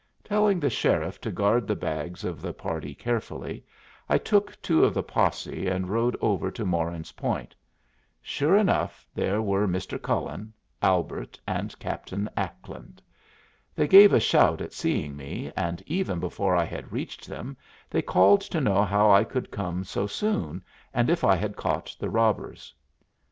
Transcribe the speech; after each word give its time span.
Telling 0.23 0.59
the 0.59 0.67
sheriff 0.71 1.21
to 1.21 1.31
guard 1.31 1.67
the 1.67 1.75
bags 1.75 2.23
of 2.23 2.41
the 2.41 2.53
party 2.53 2.95
carefully, 2.95 3.63
I 4.09 4.17
took 4.17 4.59
two 4.59 4.83
of 4.83 4.95
the 4.95 5.03
posse 5.03 5.67
and 5.67 5.89
rode 5.89 6.17
over 6.21 6.49
to 6.49 6.65
Moran's 6.65 7.11
Point. 7.11 7.53
Sure 8.19 8.57
enough, 8.57 9.05
there 9.13 9.43
were 9.43 9.67
Mr. 9.67 10.01
Cullen, 10.01 10.53
Albert, 10.81 11.39
and 11.45 11.77
Captain 11.77 12.27
Ackland. 12.35 12.99
They 13.75 13.87
gave 13.87 14.11
a 14.11 14.19
shout 14.19 14.59
at 14.59 14.73
seeing 14.73 15.15
me, 15.15 15.51
and 15.55 15.83
even 15.85 16.19
before 16.19 16.55
I 16.55 16.63
had 16.65 16.91
reached 16.91 17.27
them 17.27 17.55
they 17.87 18.01
called 18.01 18.41
to 18.41 18.59
know 18.59 18.83
how 18.83 19.11
I 19.11 19.23
could 19.23 19.51
come 19.51 19.83
so 19.83 20.07
soon, 20.07 20.63
and 20.95 21.11
if 21.11 21.23
I 21.23 21.35
had 21.35 21.55
caught 21.55 21.95
the 21.99 22.09
robbers. 22.09 22.73